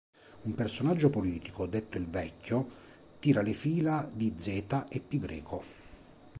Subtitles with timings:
[0.45, 2.67] Un personaggio politico detto il Vecchio
[3.19, 5.63] tira le fila di Zeta e Pi greco.